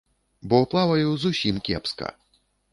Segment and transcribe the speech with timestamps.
[0.53, 2.13] Бо плаваю зусім кепска.